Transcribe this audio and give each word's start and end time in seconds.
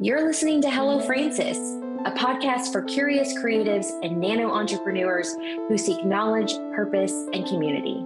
You're 0.00 0.24
listening 0.24 0.62
to 0.62 0.70
Hello 0.70 1.00
Francis, 1.00 1.58
a 2.04 2.12
podcast 2.12 2.70
for 2.70 2.82
curious 2.82 3.36
creatives 3.36 3.86
and 4.04 4.20
nano 4.20 4.48
entrepreneurs 4.48 5.34
who 5.66 5.76
seek 5.76 6.04
knowledge, 6.04 6.54
purpose, 6.72 7.12
and 7.32 7.44
community. 7.44 7.96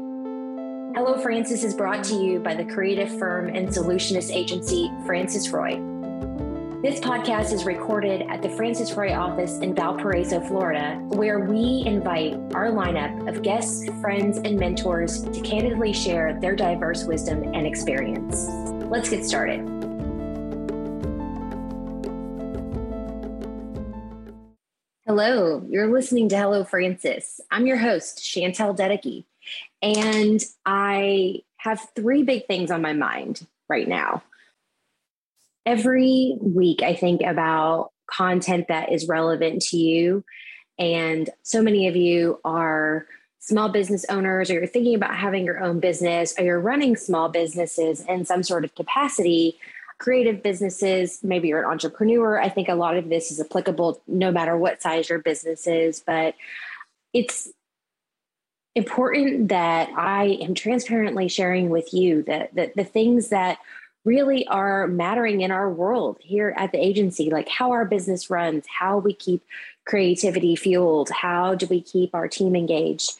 Hello 0.97 1.21
Francis 1.21 1.63
is 1.63 1.75
brought 1.75 2.03
to 2.05 2.15
you 2.15 2.41
by 2.41 2.55
the 2.55 2.65
creative 2.65 3.19
firm 3.19 3.49
and 3.49 3.69
solutionist 3.69 4.35
agency 4.35 4.91
Francis 5.05 5.51
Roy. 5.51 5.73
This 6.81 6.99
podcast 6.99 7.53
is 7.53 7.67
recorded 7.67 8.23
at 8.23 8.41
the 8.41 8.49
Francis 8.49 8.93
Roy 8.93 9.13
office 9.13 9.59
in 9.59 9.75
Valparaiso, 9.75 10.41
Florida, 10.41 10.99
where 11.09 11.41
we 11.41 11.83
invite 11.85 12.33
our 12.55 12.69
lineup 12.69 13.29
of 13.29 13.43
guests, 13.43 13.87
friends, 14.01 14.39
and 14.39 14.59
mentors 14.59 15.25
to 15.25 15.43
candidly 15.43 15.93
share 15.93 16.41
their 16.41 16.57
diverse 16.57 17.05
wisdom 17.05 17.43
and 17.53 17.67
experience. 17.67 18.47
Let's 18.91 19.11
get 19.11 19.27
started. 19.27 19.82
Hello, 25.05 25.67
you're 25.69 25.89
listening 25.89 26.29
to 26.29 26.37
Hello 26.37 26.63
Francis. 26.63 27.41
I'm 27.51 27.67
your 27.67 27.77
host, 27.77 28.19
Chantel 28.19 28.77
Dedeke, 28.77 29.25
and 29.83 30.41
I 30.65 31.43
have 31.57 31.89
three 31.97 32.23
big 32.23 32.47
things 32.47 32.71
on 32.71 32.83
my 32.83 32.93
mind 32.93 33.45
right 33.69 33.89
now. 33.89 34.23
Every 35.67 36.37
week, 36.41 36.83
I 36.83 36.95
think 36.95 37.21
about 37.21 37.91
content 38.07 38.69
that 38.69 38.93
is 38.93 39.09
relevant 39.09 39.63
to 39.63 39.77
you, 39.77 40.25
and 40.79 41.29
so 41.43 41.63
many 41.63 41.89
of 41.89 41.97
you 41.97 42.39
are 42.45 43.07
small 43.41 43.71
business 43.71 44.07
owners, 44.09 44.51
or 44.51 44.55
you're 44.55 44.69
thinking 44.69 44.95
about 44.95 45.17
having 45.17 45.45
your 45.45 45.59
own 45.65 45.81
business, 45.81 46.33
or 46.39 46.45
you're 46.45 46.61
running 46.61 46.95
small 46.95 47.29
businesses 47.29 48.05
in 48.07 48.25
some 48.25 48.45
sort 48.45 48.65
of 48.65 48.73
capacity 48.77 49.59
creative 50.03 50.43
businesses, 50.43 51.21
maybe 51.23 51.47
you're 51.47 51.63
an 51.63 51.71
entrepreneur. 51.71 52.41
I 52.41 52.49
think 52.49 52.69
a 52.69 52.75
lot 52.75 52.97
of 52.97 53.09
this 53.09 53.31
is 53.31 53.41
applicable 53.41 54.03
no 54.09 54.33
matter 54.33 54.57
what 54.57 54.83
size 54.83 55.09
your 55.09 55.21
business 55.21 55.69
is, 55.69 56.03
but 56.05 56.35
it's 57.13 57.49
important 58.75 59.51
that 59.51 59.91
I 59.97 60.39
am 60.41 60.55
transparently 60.55 61.29
sharing 61.29 61.71
with 61.71 61.95
you 61.95 62.25
that, 62.25 62.53
that 62.57 62.75
the 62.75 62.83
things 62.83 63.29
that 63.29 63.59
really 64.05 64.45
are 64.49 64.89
mattering 64.89 65.43
in 65.43 65.53
our 65.53 65.71
world 65.71 66.19
here 66.21 66.53
at 66.57 66.73
the 66.73 66.85
agency, 66.85 67.31
like 67.31 67.49
how 67.49 67.71
our 67.71 67.85
business 67.85 68.29
runs, 68.29 68.65
how 68.67 68.99
we 68.99 69.15
keep 69.15 69.45
creativity 69.85 70.57
fueled, 70.57 71.11
how 71.11 71.55
do 71.55 71.69
we 71.69 71.81
keep 71.81 72.13
our 72.13 72.27
team 72.27 72.57
engaged. 72.57 73.13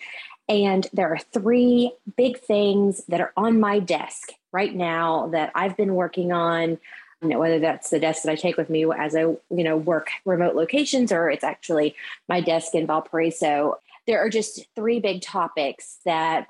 And 0.49 0.87
there 0.93 1.13
are 1.13 1.19
three 1.19 1.93
big 2.17 2.39
things 2.41 3.05
that 3.09 3.21
are 3.21 3.33
on 3.37 3.61
my 3.61 3.79
desk 3.79 4.33
right 4.53 4.75
now 4.75 5.29
that 5.29 5.53
I've 5.55 5.77
been 5.77 5.95
working 5.95 6.33
on. 6.33 6.79
You 7.23 7.29
know, 7.29 7.39
whether 7.39 7.61
that's 7.61 7.91
the 7.91 8.01
desk 8.01 8.25
that 8.25 8.33
I 8.33 8.35
take 8.35 8.57
with 8.57 8.69
me 8.69 8.85
as 8.93 9.15
I, 9.15 9.21
you 9.21 9.39
know, 9.51 9.77
work 9.77 10.09
remote 10.25 10.57
locations 10.57 11.13
or 11.13 11.31
it's 11.31 11.45
actually 11.45 11.95
my 12.29 12.41
desk 12.41 12.75
in 12.75 12.87
Valparaiso. 12.87 13.77
There 14.09 14.19
are 14.19 14.29
just 14.29 14.67
three 14.75 14.99
big 14.99 15.23
topics 15.23 15.99
that 16.05 16.49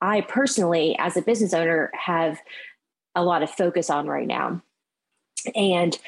I 0.00 0.20
personally, 0.20 0.96
as 0.98 1.16
a 1.16 1.22
business 1.22 1.52
owner, 1.52 1.90
have 1.94 2.38
a 3.16 3.24
lot 3.24 3.42
of 3.42 3.50
focus 3.50 3.90
on 3.90 4.06
right 4.06 4.26
now. 4.26 4.62
And 5.56 5.98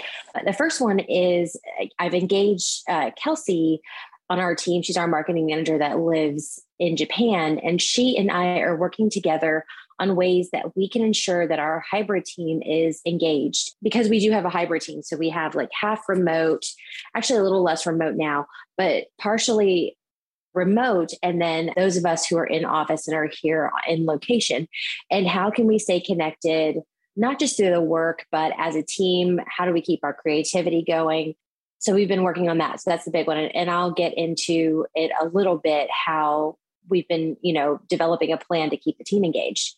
the 0.45 0.53
first 0.53 0.81
one 0.81 1.01
is 1.01 1.57
I've 1.99 2.15
engaged 2.15 2.83
uh, 2.89 3.11
Kelsey 3.17 3.81
on 4.31 4.39
our 4.39 4.55
team. 4.55 4.83
She's 4.83 4.97
our 4.97 5.09
marketing 5.09 5.47
manager 5.47 5.79
that 5.79 5.99
lives 5.99 6.63
in 6.79 6.97
Japan. 6.97 7.59
And 7.59 7.81
she 7.81 8.17
and 8.17 8.31
I 8.31 8.59
are 8.61 8.77
working 8.77 9.11
together 9.11 9.65
on 10.01 10.17
ways 10.17 10.51
that 10.53 10.77
we 10.77 10.89
can 10.89 11.03
ensure 11.03 11.47
that 11.47 11.59
our 11.59 11.85
hybrid 11.89 12.25
team 12.25 12.63
is 12.63 13.01
engaged 13.07 13.75
because 13.83 14.09
we 14.09 14.19
do 14.19 14.33
have 14.33 14.45
a 14.45 14.51
hybrid 14.51 14.83
team. 14.83 15.03
So 15.03 15.17
we 15.17 15.31
have 15.31 15.55
like 15.55 15.71
half 15.79 16.09
remote, 16.09 16.65
actually 17.15 17.39
a 17.39 17.43
little 17.43 17.63
less 17.63 17.87
remote 17.87 18.17
now, 18.17 18.47
but 18.77 19.05
partially 19.21 19.97
remote 20.55 21.11
and 21.23 21.41
then 21.41 21.71
those 21.77 21.97
of 21.97 22.07
us 22.07 22.27
who 22.27 22.37
are 22.39 22.47
in 22.47 22.65
office 22.65 23.09
and 23.09 23.17
are 23.17 23.29
here 23.41 23.71
in 23.89 24.07
location 24.07 24.69
and 25.11 25.27
how 25.27 25.51
can 25.51 25.67
we 25.67 25.79
stay 25.79 26.01
connected 26.01 26.77
not 27.17 27.41
just 27.41 27.57
through 27.57 27.71
the 27.71 27.81
work 27.81 28.25
but 28.31 28.53
as 28.57 28.77
a 28.77 28.83
team 28.83 29.41
how 29.49 29.65
do 29.65 29.73
we 29.73 29.83
keep 29.83 29.99
our 30.05 30.15
creativity 30.15 30.85
going 30.87 31.35
so 31.79 31.95
we've 31.95 32.09
been 32.09 32.23
working 32.23 32.49
on 32.49 32.59
that. 32.59 32.81
So 32.81 32.91
that's 32.91 33.05
the 33.05 33.11
big 33.11 33.27
one. 33.27 33.37
And 33.37 33.71
i'll 33.71 33.93
get 33.93 34.15
into 34.17 34.87
it 34.95 35.11
a 35.21 35.27
little 35.27 35.59
bit 35.59 35.89
how 35.91 36.57
we've 36.89 37.09
been 37.09 37.37
you 37.41 37.53
know 37.53 37.81
developing 37.89 38.33
a 38.33 38.37
plan 38.37 38.71
to 38.71 38.77
keep 38.77 38.99
the 38.99 39.05
team 39.05 39.25
engaged. 39.25 39.75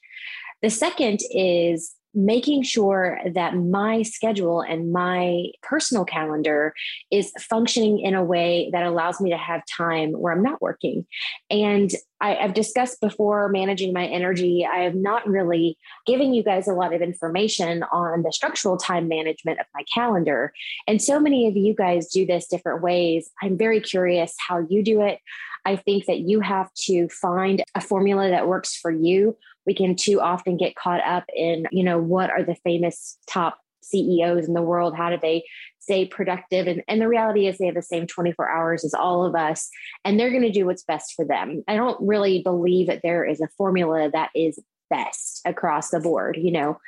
The 0.62 0.70
second 0.70 1.20
is 1.30 1.94
making 2.16 2.62
sure 2.62 3.20
that 3.34 3.54
my 3.54 4.02
schedule 4.02 4.62
and 4.62 4.90
my 4.90 5.44
personal 5.62 6.04
calendar 6.04 6.74
is 7.10 7.30
functioning 7.38 8.00
in 8.00 8.14
a 8.14 8.24
way 8.24 8.70
that 8.72 8.84
allows 8.84 9.20
me 9.20 9.30
to 9.30 9.36
have 9.36 9.60
time 9.66 10.12
where 10.12 10.32
I'm 10.32 10.42
not 10.42 10.62
working. 10.62 11.06
And 11.50 11.90
I, 12.20 12.34
have 12.34 12.54
discussed 12.54 13.02
before 13.02 13.50
managing 13.50 13.92
my 13.92 14.06
energy. 14.06 14.66
I 14.66 14.78
have 14.78 14.94
not 14.94 15.28
really 15.28 15.76
given 16.06 16.32
you 16.32 16.42
guys 16.42 16.66
a 16.66 16.72
lot 16.72 16.94
of 16.94 17.02
information 17.02 17.82
on 17.92 18.22
the 18.22 18.32
structural 18.32 18.78
time 18.78 19.06
management 19.08 19.60
of 19.60 19.66
my 19.74 19.84
calendar. 19.92 20.54
And 20.86 21.02
so 21.02 21.20
many 21.20 21.46
of 21.46 21.56
you 21.56 21.74
guys 21.74 22.08
do 22.08 22.24
this 22.24 22.46
different 22.46 22.82
ways. 22.82 23.30
I'm 23.42 23.58
very 23.58 23.80
curious 23.80 24.34
how 24.48 24.66
you 24.70 24.82
do 24.82 25.02
it. 25.02 25.20
I 25.66 25.76
think 25.76 26.06
that 26.06 26.20
you 26.20 26.40
have 26.40 26.72
to 26.84 27.08
find 27.08 27.62
a 27.74 27.80
formula 27.80 28.30
that 28.30 28.48
works 28.48 28.74
for 28.76 28.90
you 28.90 29.36
we 29.66 29.74
can 29.74 29.96
too 29.96 30.20
often 30.20 30.56
get 30.56 30.76
caught 30.76 31.00
up 31.04 31.24
in, 31.34 31.66
you 31.72 31.82
know, 31.82 31.98
what 31.98 32.30
are 32.30 32.42
the 32.42 32.54
famous 32.54 33.18
top 33.26 33.58
CEOs 33.82 34.46
in 34.46 34.54
the 34.54 34.62
world? 34.62 34.96
How 34.96 35.10
do 35.10 35.18
they 35.20 35.44
stay 35.80 36.06
productive? 36.06 36.68
And, 36.68 36.82
and 36.88 37.00
the 37.00 37.08
reality 37.08 37.46
is 37.46 37.58
they 37.58 37.66
have 37.66 37.74
the 37.74 37.82
same 37.82 38.06
24 38.06 38.48
hours 38.48 38.84
as 38.84 38.94
all 38.94 39.24
of 39.24 39.34
us, 39.34 39.68
and 40.04 40.18
they're 40.18 40.30
going 40.30 40.42
to 40.42 40.52
do 40.52 40.66
what's 40.66 40.84
best 40.84 41.14
for 41.14 41.24
them. 41.24 41.64
I 41.68 41.74
don't 41.74 41.98
really 42.00 42.42
believe 42.42 42.86
that 42.86 43.02
there 43.02 43.24
is 43.24 43.40
a 43.40 43.48
formula 43.58 44.08
that 44.12 44.30
is 44.34 44.58
best 44.88 45.42
across 45.44 45.90
the 45.90 46.00
board. 46.00 46.38
You 46.40 46.52
know, 46.52 46.78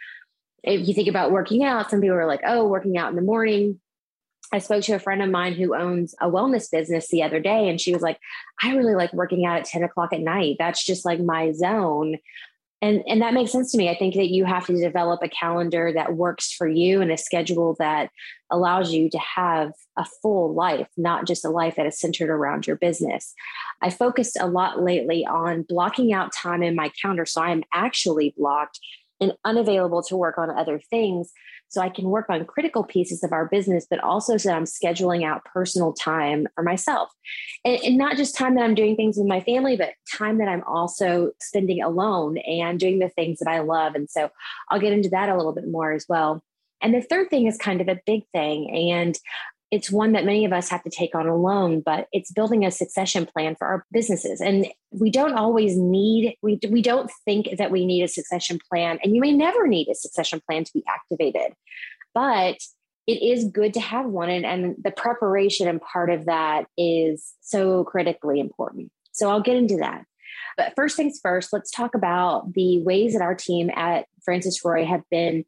if 0.63 0.87
you 0.87 0.95
think 0.95 1.09
about 1.09 1.33
working 1.33 1.65
out, 1.65 1.91
some 1.91 2.01
people 2.01 2.17
are 2.17 2.27
like, 2.27 2.43
oh, 2.47 2.67
working 2.67 2.97
out 2.97 3.11
in 3.11 3.17
the 3.17 3.23
morning. 3.23 3.81
I 4.53 4.59
spoke 4.59 4.83
to 4.85 4.95
a 4.95 4.99
friend 4.99 5.23
of 5.23 5.31
mine 5.31 5.55
who 5.55 5.77
owns 5.77 6.15
a 6.21 6.31
wellness 6.31 6.71
business 6.71 7.09
the 7.09 7.23
other 7.23 7.41
day, 7.41 7.69
and 7.69 7.81
she 7.81 7.93
was 7.93 8.03
like, 8.03 8.19
I 8.63 8.75
really 8.75 8.95
like 8.95 9.13
working 9.13 9.45
out 9.45 9.59
at 9.59 9.65
10 9.67 9.83
o'clock 9.83 10.13
at 10.13 10.21
night. 10.21 10.57
That's 10.59 10.85
just 10.85 11.05
like 11.05 11.21
my 11.21 11.53
zone. 11.53 12.19
And 12.81 13.03
and 13.09 13.21
that 13.23 13.35
makes 13.35 13.51
sense 13.51 13.73
to 13.73 13.79
me. 13.79 13.89
I 13.89 13.97
think 13.97 14.15
that 14.15 14.29
you 14.29 14.45
have 14.45 14.67
to 14.67 14.81
develop 14.81 15.21
a 15.23 15.29
calendar 15.29 15.93
that 15.93 16.15
works 16.15 16.53
for 16.53 16.69
you 16.69 17.01
and 17.01 17.11
a 17.11 17.17
schedule 17.17 17.75
that 17.81 18.11
allows 18.53 18.93
you 18.93 19.11
to 19.11 19.19
have 19.19 19.73
a 19.97 20.05
full 20.23 20.55
life 20.55 20.87
not 20.97 21.27
just 21.27 21.45
a 21.45 21.51
life 21.51 21.75
that 21.77 21.87
is 21.87 21.99
centered 21.99 22.31
around 22.31 22.67
your 22.67 22.77
business. 22.77 23.35
I 23.83 23.91
focused 23.91 24.39
a 24.41 24.47
lot 24.47 24.81
lately 24.81 25.27
on 25.27 25.63
blocking 25.63 26.13
out 26.13 26.33
time 26.33 26.63
in 26.63 26.77
my 26.77 26.91
calendar 27.01 27.27
so 27.27 27.43
i'm 27.43 27.65
actually 27.73 28.35
blocked 28.37 28.81
and 29.21 29.33
unavailable 29.45 30.03
to 30.05 30.17
work 30.17 30.39
on 30.39 30.51
other 30.51 30.81
things 30.91 31.33
so 31.69 31.81
I 31.81 31.89
can 31.89 32.07
work 32.07 32.27
on 32.29 32.45
critical 32.45 32.85
pieces 32.85 33.23
of 33.23 33.33
our 33.33 33.47
business, 33.47 33.87
but 33.89 34.01
also 34.01 34.37
so 34.37 34.53
I'm 34.53 34.65
scheduling 34.65 35.25
out 35.25 35.45
personal 35.45 35.93
time 35.93 36.47
for 36.55 36.63
myself. 36.63 37.11
And, 37.65 37.79
and, 37.85 37.99
not 37.99 38.17
just 38.17 38.37
time 38.37 38.55
that 38.55 38.63
I'm 38.63 38.75
doing 38.75 38.97
things 38.97 39.17
with 39.17 39.27
my 39.27 39.41
family, 39.41 39.77
but 39.77 39.91
time 40.17 40.39
that 40.39 40.49
I'm 40.49 40.63
also 40.65 41.33
spending 41.41 41.83
alone 41.83 42.39
and 42.39 42.79
doing 42.79 42.99
the 43.01 43.09
things 43.09 43.39
that 43.41 43.51
I 43.51 43.61
love. 43.61 43.95
And 43.95 44.09
so 44.09 44.31
I'll 44.71 44.81
get 44.81 44.93
into 44.93 45.11
that 45.11 45.29
a 45.29 45.37
little 45.37 45.53
bit 45.53 45.69
more 45.69 45.93
as 45.93 46.07
well. 46.09 46.43
And 46.81 46.95
the 46.95 47.03
third 47.03 47.29
thing 47.29 47.47
is 47.47 47.57
kind 47.59 47.81
of 47.81 47.89
a 47.89 48.01
big 48.07 48.23
thing. 48.33 48.93
And 48.93 49.19
it's 49.71 49.91
one 49.91 50.13
that 50.13 50.25
many 50.25 50.45
of 50.45 50.53
us 50.53 50.71
have 50.71 50.83
to 50.85 50.91
take 50.91 51.15
on 51.15 51.27
alone, 51.27 51.83
but 51.85 52.09
it's 52.13 52.33
building 52.33 52.65
a 52.65 52.71
succession 52.71 53.27
plan 53.27 53.55
for 53.57 53.67
our 53.67 53.85
businesses. 53.93 54.41
And 54.41 54.67
we 54.91 55.11
don't 55.11 55.35
always 55.35 55.77
need, 55.77 56.37
we, 56.43 56.59
we 56.71 56.81
don't 56.81 57.11
think 57.25 57.59
that 57.59 57.71
we 57.71 57.85
need 57.85 58.03
a 58.03 58.09
succession 58.09 58.59
plan, 58.71 58.99
and 59.03 59.15
you 59.15 59.21
may 59.21 59.33
never 59.33 59.67
need 59.67 59.89
a 59.89 59.95
succession 59.95 60.41
plan 60.49 60.65
to 60.65 60.73
be 60.73 60.83
activated, 60.89 61.53
but 62.15 62.57
it 63.07 63.23
is 63.23 63.45
good 63.45 63.75
to 63.75 63.81
have 63.81 64.07
one. 64.07 64.29
And, 64.31 64.45
and 64.45 64.77
the 64.83 64.91
preparation 64.91 65.69
and 65.69 65.81
part 65.81 66.11
of 66.11 66.27
that 66.27 66.67
is 66.77 67.35
so 67.41 67.85
critically 67.85 68.41
important. 68.41 68.91
So 69.13 69.31
I'll 69.31 69.41
get 69.41 69.57
into 69.57 69.77
that. 69.79 70.05
But 70.57 70.75
first 70.77 70.97
things 70.97 71.21
first, 71.23 71.53
let's 71.53 71.71
talk 71.71 71.95
about 71.95 72.53
the 72.53 72.83
ways 72.83 73.13
that 73.13 73.23
our 73.23 73.35
team 73.35 73.71
at 73.75 74.07
Francis 74.25 74.63
Roy 74.65 74.85
have 74.85 75.03
been 75.11 75.45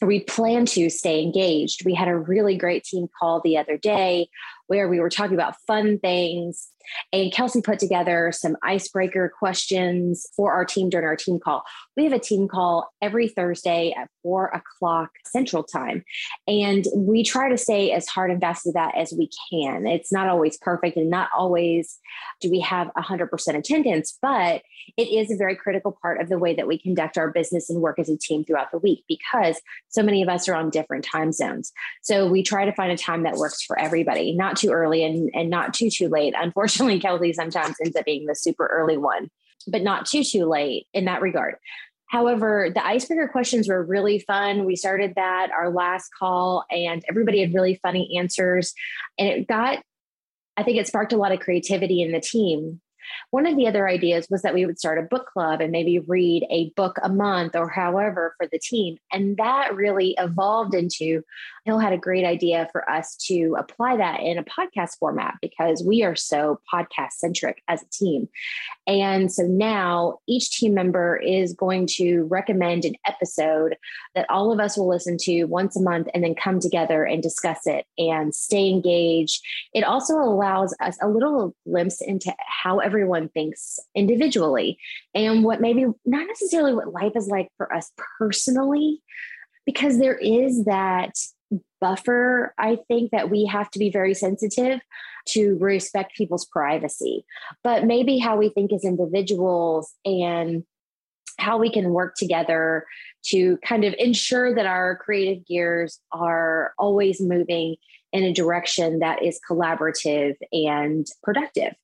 we 0.00 0.20
plan 0.20 0.64
to 0.66 0.88
stay 0.88 1.22
engaged. 1.22 1.84
We 1.84 1.94
had 1.94 2.08
a 2.08 2.16
really 2.16 2.56
great 2.56 2.84
team 2.84 3.08
call 3.18 3.40
the 3.42 3.58
other 3.58 3.76
day 3.76 4.28
where 4.70 4.88
we 4.88 5.00
were 5.00 5.10
talking 5.10 5.34
about 5.34 5.56
fun 5.66 5.98
things. 5.98 6.68
And 7.12 7.32
Kelsey 7.32 7.60
put 7.60 7.80
together 7.80 8.30
some 8.32 8.56
icebreaker 8.62 9.32
questions 9.36 10.26
for 10.36 10.52
our 10.52 10.64
team 10.64 10.88
during 10.88 11.06
our 11.06 11.16
team 11.16 11.40
call. 11.40 11.64
We 11.96 12.04
have 12.04 12.12
a 12.12 12.20
team 12.20 12.46
call 12.46 12.88
every 13.02 13.26
Thursday 13.26 13.92
at 13.96 14.08
four 14.22 14.46
o'clock 14.46 15.10
Central 15.26 15.64
Time. 15.64 16.04
And 16.46 16.86
we 16.94 17.24
try 17.24 17.48
to 17.48 17.58
stay 17.58 17.90
as 17.90 18.06
hard 18.06 18.30
and 18.30 18.40
fast 18.40 18.62
to 18.62 18.72
that 18.72 18.96
as 18.96 19.12
we 19.12 19.28
can. 19.50 19.88
It's 19.88 20.12
not 20.12 20.28
always 20.28 20.56
perfect 20.56 20.96
and 20.96 21.10
not 21.10 21.30
always 21.36 21.98
do 22.40 22.50
we 22.50 22.60
have 22.60 22.92
100% 22.96 23.58
attendance, 23.58 24.18
but 24.22 24.62
it 24.96 25.08
is 25.08 25.30
a 25.30 25.36
very 25.36 25.56
critical 25.56 25.96
part 26.00 26.20
of 26.20 26.28
the 26.28 26.38
way 26.38 26.54
that 26.54 26.66
we 26.66 26.78
conduct 26.78 27.18
our 27.18 27.30
business 27.30 27.68
and 27.68 27.80
work 27.80 27.98
as 27.98 28.08
a 28.08 28.16
team 28.16 28.44
throughout 28.44 28.70
the 28.70 28.78
week 28.78 29.04
because 29.08 29.60
so 29.88 30.02
many 30.02 30.22
of 30.22 30.28
us 30.28 30.48
are 30.48 30.54
on 30.54 30.70
different 30.70 31.04
time 31.04 31.32
zones. 31.32 31.72
So 32.02 32.28
we 32.28 32.42
try 32.42 32.64
to 32.64 32.72
find 32.72 32.92
a 32.92 32.96
time 32.96 33.24
that 33.24 33.34
works 33.34 33.62
for 33.62 33.78
everybody, 33.78 34.34
not 34.34 34.56
too 34.60 34.70
early 34.70 35.04
and, 35.04 35.30
and 35.34 35.50
not 35.50 35.74
too, 35.74 35.90
too 35.90 36.08
late. 36.08 36.34
Unfortunately, 36.36 37.00
Kelsey 37.00 37.32
sometimes 37.32 37.76
ends 37.82 37.96
up 37.96 38.04
being 38.04 38.26
the 38.26 38.34
super 38.34 38.66
early 38.66 38.96
one, 38.96 39.30
but 39.66 39.82
not 39.82 40.06
too, 40.06 40.22
too 40.22 40.46
late 40.46 40.86
in 40.92 41.06
that 41.06 41.22
regard. 41.22 41.56
However, 42.10 42.70
the 42.74 42.84
icebreaker 42.84 43.28
questions 43.28 43.68
were 43.68 43.84
really 43.84 44.18
fun. 44.18 44.64
We 44.64 44.74
started 44.74 45.14
that 45.14 45.50
our 45.52 45.70
last 45.70 46.10
call, 46.18 46.64
and 46.68 47.04
everybody 47.08 47.40
had 47.40 47.54
really 47.54 47.78
funny 47.82 48.16
answers. 48.18 48.74
And 49.16 49.28
it 49.28 49.46
got, 49.46 49.78
I 50.56 50.64
think 50.64 50.78
it 50.78 50.88
sparked 50.88 51.12
a 51.12 51.16
lot 51.16 51.30
of 51.30 51.38
creativity 51.38 52.02
in 52.02 52.10
the 52.10 52.20
team 52.20 52.80
one 53.30 53.46
of 53.46 53.56
the 53.56 53.66
other 53.66 53.88
ideas 53.88 54.26
was 54.30 54.42
that 54.42 54.54
we 54.54 54.66
would 54.66 54.78
start 54.78 54.98
a 54.98 55.02
book 55.02 55.26
club 55.26 55.60
and 55.60 55.72
maybe 55.72 55.98
read 55.98 56.46
a 56.50 56.70
book 56.76 56.98
a 57.02 57.08
month 57.08 57.56
or 57.56 57.68
however 57.68 58.34
for 58.36 58.46
the 58.46 58.58
team. 58.58 58.98
And 59.12 59.36
that 59.36 59.74
really 59.74 60.14
evolved 60.18 60.74
into 60.74 61.22
Hill 61.64 61.78
had 61.78 61.92
a 61.92 61.98
great 61.98 62.24
idea 62.24 62.68
for 62.72 62.88
us 62.88 63.16
to 63.28 63.54
apply 63.58 63.96
that 63.98 64.20
in 64.20 64.38
a 64.38 64.44
podcast 64.44 64.98
format 64.98 65.34
because 65.42 65.82
we 65.86 66.02
are 66.02 66.16
so 66.16 66.60
podcast 66.72 67.12
centric 67.12 67.62
as 67.68 67.82
a 67.82 67.88
team. 67.90 68.28
And 68.86 69.30
so 69.30 69.42
now 69.42 70.18
each 70.26 70.50
team 70.50 70.74
member 70.74 71.16
is 71.16 71.52
going 71.52 71.86
to 71.96 72.22
recommend 72.24 72.84
an 72.84 72.94
episode 73.06 73.76
that 74.14 74.28
all 74.30 74.52
of 74.52 74.58
us 74.58 74.76
will 74.76 74.88
listen 74.88 75.16
to 75.18 75.44
once 75.44 75.76
a 75.76 75.82
month 75.82 76.08
and 76.14 76.24
then 76.24 76.34
come 76.34 76.60
together 76.60 77.04
and 77.04 77.22
discuss 77.22 77.66
it 77.66 77.84
and 77.98 78.34
stay 78.34 78.68
engaged. 78.68 79.42
It 79.74 79.84
also 79.84 80.14
allows 80.14 80.74
us 80.80 80.96
a 81.02 81.08
little 81.08 81.54
glimpse 81.68 82.00
into 82.00 82.34
how 82.38 82.78
everyone 83.00 83.28
thinks 83.30 83.78
individually 83.94 84.78
and 85.14 85.42
what 85.42 85.60
maybe 85.60 85.86
not 86.04 86.26
necessarily 86.26 86.74
what 86.74 86.92
life 86.92 87.12
is 87.16 87.28
like 87.28 87.48
for 87.56 87.72
us 87.72 87.90
personally 88.18 89.00
because 89.64 89.98
there 89.98 90.16
is 90.16 90.64
that 90.64 91.14
buffer, 91.80 92.54
I 92.58 92.78
think 92.88 93.10
that 93.12 93.30
we 93.30 93.46
have 93.46 93.70
to 93.70 93.78
be 93.78 93.90
very 93.90 94.14
sensitive 94.14 94.80
to 95.28 95.56
respect 95.58 96.16
people's 96.16 96.44
privacy. 96.46 97.24
But 97.62 97.84
maybe 97.84 98.18
how 98.18 98.36
we 98.36 98.50
think 98.50 98.72
as 98.72 98.84
individuals 98.84 99.94
and 100.04 100.64
how 101.38 101.58
we 101.58 101.70
can 101.70 101.90
work 101.90 102.16
together 102.16 102.84
to 103.26 103.56
kind 103.58 103.84
of 103.84 103.94
ensure 103.98 104.54
that 104.54 104.66
our 104.66 104.96
creative 104.96 105.46
gears 105.46 106.00
are 106.12 106.74
always 106.78 107.20
moving 107.20 107.76
in 108.12 108.24
a 108.24 108.32
direction 108.32 108.98
that 108.98 109.22
is 109.22 109.40
collaborative 109.48 110.36
and 110.52 111.06
productive. 111.22 111.74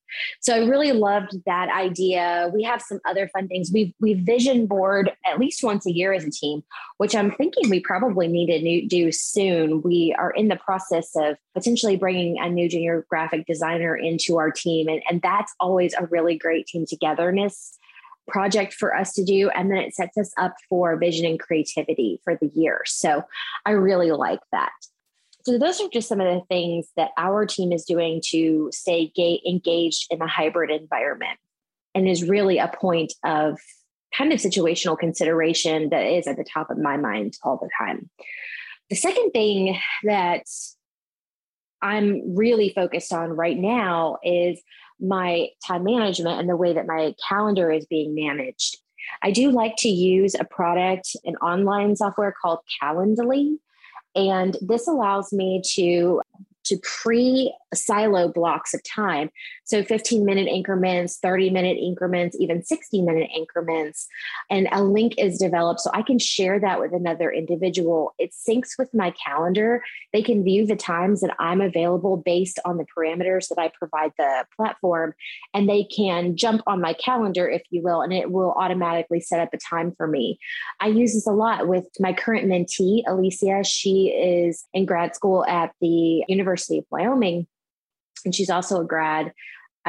So 0.41 0.53
I 0.53 0.59
really 0.59 0.91
loved 0.91 1.31
that 1.45 1.69
idea. 1.69 2.49
We 2.53 2.63
have 2.63 2.81
some 2.81 2.99
other 3.05 3.29
fun 3.29 3.47
things. 3.47 3.71
We 3.73 3.93
we 3.99 4.13
vision 4.13 4.67
board 4.67 5.11
at 5.25 5.39
least 5.39 5.63
once 5.63 5.85
a 5.85 5.91
year 5.91 6.13
as 6.13 6.23
a 6.23 6.31
team, 6.31 6.63
which 6.97 7.15
I'm 7.15 7.31
thinking 7.31 7.69
we 7.69 7.79
probably 7.79 8.27
need 8.27 8.47
to 8.47 8.87
do 8.87 9.11
soon. 9.11 9.81
We 9.81 10.15
are 10.17 10.31
in 10.31 10.47
the 10.47 10.55
process 10.55 11.11
of 11.15 11.37
potentially 11.53 11.97
bringing 11.97 12.39
a 12.39 12.49
new 12.49 12.69
junior 12.69 13.05
graphic 13.09 13.45
designer 13.45 13.95
into 13.95 14.37
our 14.37 14.51
team, 14.51 14.87
and, 14.87 15.01
and 15.09 15.21
that's 15.21 15.53
always 15.59 15.93
a 15.93 16.05
really 16.07 16.37
great 16.37 16.67
team 16.67 16.85
togetherness 16.85 17.77
project 18.27 18.73
for 18.73 18.93
us 18.93 19.13
to 19.13 19.23
do 19.23 19.49
and 19.51 19.71
then 19.71 19.77
it 19.77 19.95
sets 19.95 20.17
us 20.17 20.33
up 20.37 20.53
for 20.67 20.97
vision 20.97 21.25
and 21.25 21.39
creativity 21.39 22.19
for 22.25 22.35
the 22.35 22.51
year 22.53 22.81
so 22.85 23.23
i 23.65 23.71
really 23.71 24.11
like 24.11 24.41
that 24.51 24.71
so 25.47 25.57
those 25.57 25.79
are 25.79 25.87
just 25.87 26.09
some 26.09 26.19
of 26.19 26.27
the 26.27 26.45
things 26.49 26.89
that 26.97 27.11
our 27.17 27.45
team 27.45 27.71
is 27.71 27.85
doing 27.85 28.21
to 28.31 28.69
stay 28.73 29.13
gay, 29.15 29.41
engaged 29.47 30.07
in 30.11 30.21
a 30.21 30.27
hybrid 30.27 30.69
environment 30.69 31.39
and 31.95 32.05
is 32.05 32.27
really 32.27 32.57
a 32.57 32.67
point 32.67 33.13
of 33.23 33.57
kind 34.13 34.33
of 34.33 34.39
situational 34.39 34.99
consideration 34.99 35.87
that 35.89 36.05
is 36.05 36.27
at 36.27 36.35
the 36.35 36.43
top 36.43 36.69
of 36.69 36.77
my 36.77 36.97
mind 36.97 37.37
all 37.43 37.55
the 37.55 37.69
time. 37.79 38.09
The 38.89 38.97
second 38.97 39.31
thing 39.31 39.79
that 40.03 40.43
I'm 41.81 42.35
really 42.35 42.73
focused 42.75 43.13
on 43.13 43.29
right 43.29 43.57
now 43.57 44.17
is 44.25 44.61
my 44.99 45.47
time 45.65 45.85
management 45.85 46.41
and 46.41 46.49
the 46.49 46.57
way 46.57 46.73
that 46.73 46.87
my 46.87 47.15
calendar 47.29 47.71
is 47.71 47.85
being 47.85 48.13
managed. 48.13 48.79
I 49.23 49.31
do 49.31 49.51
like 49.51 49.77
to 49.77 49.89
use 49.89 50.35
a 50.35 50.43
product, 50.43 51.15
an 51.23 51.37
online 51.37 51.95
software 51.95 52.33
called 52.41 52.59
Calendly. 52.83 53.59
And 54.17 54.57
this 54.61 54.87
allows 54.87 55.31
me 55.31 55.61
to 55.75 56.21
to 56.65 56.77
pre 56.83 57.55
silo 57.73 58.27
blocks 58.27 58.73
of 58.73 58.81
time. 58.83 59.29
So 59.67 59.83
15 59.83 60.23
minute 60.23 60.47
increments, 60.47 61.17
30 61.17 61.49
minute 61.49 61.77
increments, 61.77 62.37
even 62.39 62.63
60 62.63 63.01
minute 63.01 63.29
increments. 63.35 64.07
And 64.49 64.69
a 64.71 64.81
link 64.81 65.15
is 65.17 65.37
developed 65.37 65.81
so 65.81 65.91
I 65.93 66.03
can 66.03 66.19
share 66.19 66.57
that 66.61 66.79
with 66.79 66.93
another 66.93 67.29
individual. 67.29 68.13
It 68.17 68.31
syncs 68.31 68.79
with 68.79 68.93
my 68.93 69.11
calendar. 69.11 69.83
They 70.13 70.23
can 70.23 70.45
view 70.45 70.65
the 70.65 70.77
times 70.77 71.19
that 71.19 71.35
I'm 71.37 71.59
available 71.59 72.15
based 72.15 72.59
on 72.63 72.77
the 72.77 72.85
parameters 72.85 73.49
that 73.49 73.59
I 73.59 73.69
provide 73.77 74.13
the 74.17 74.45
platform. 74.55 75.13
And 75.53 75.67
they 75.67 75.83
can 75.83 76.37
jump 76.37 76.61
on 76.65 76.79
my 76.79 76.93
calendar, 76.93 77.49
if 77.49 77.63
you 77.69 77.81
will, 77.83 78.01
and 78.01 78.13
it 78.13 78.31
will 78.31 78.53
automatically 78.53 79.19
set 79.19 79.41
up 79.41 79.53
a 79.53 79.57
time 79.57 79.93
for 79.97 80.07
me. 80.07 80.39
I 80.79 80.87
use 80.87 81.13
this 81.13 81.27
a 81.27 81.31
lot 81.31 81.67
with 81.67 81.85
my 81.99 82.13
current 82.13 82.47
mentee, 82.47 83.03
Alicia. 83.05 83.65
She 83.65 84.07
is 84.07 84.65
in 84.73 84.85
grad 84.85 85.13
school 85.13 85.45
at 85.45 85.73
the 85.81 86.23
University 86.29 86.77
of 86.77 86.85
Wyoming 86.89 87.47
and 88.25 88.35
she's 88.35 88.49
also 88.49 88.81
a 88.81 88.85
grad 88.85 89.33